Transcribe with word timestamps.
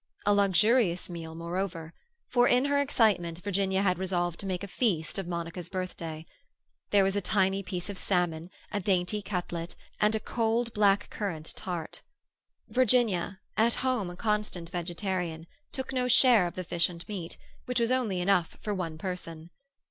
A 0.25 0.33
luxurious 0.33 1.11
meal, 1.11 1.35
moreover; 1.35 1.93
for 2.27 2.47
in 2.47 2.65
her 2.65 2.79
excitement 2.81 3.37
Virginia 3.43 3.83
had 3.83 3.99
resolved 3.99 4.39
to 4.39 4.47
make 4.47 4.63
a 4.63 4.67
feast 4.67 5.19
of 5.19 5.27
Monica's 5.27 5.69
birthday. 5.69 6.25
There 6.89 7.03
was 7.03 7.15
a 7.15 7.21
tiny 7.21 7.61
piece 7.61 7.87
of 7.87 7.99
salmon, 7.99 8.49
a 8.71 8.79
dainty 8.79 9.21
cutlet, 9.21 9.75
and 9.99 10.15
a 10.15 10.19
cold 10.19 10.73
blackcurrant 10.73 11.53
tart. 11.55 12.01
Virginia, 12.67 13.41
at 13.55 13.75
home 13.85 14.09
a 14.09 14.15
constant 14.17 14.71
vegetarian, 14.71 15.45
took 15.71 15.93
no 15.93 16.07
share 16.07 16.47
of 16.47 16.55
the 16.55 16.63
fish 16.63 16.89
and 16.89 17.07
meat—which 17.07 17.79
was 17.79 17.91
only 17.91 18.21
enough 18.21 18.57
for 18.59 18.73
one 18.73 18.97
person. 18.97 19.51